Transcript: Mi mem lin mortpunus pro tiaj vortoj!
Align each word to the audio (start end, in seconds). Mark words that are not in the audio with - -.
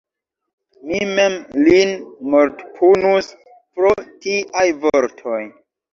Mi 0.91 1.01
mem 1.19 1.35
lin 1.67 1.93
mortpunus 2.35 3.29
pro 3.77 3.93
tiaj 4.25 4.65
vortoj! 4.87 5.39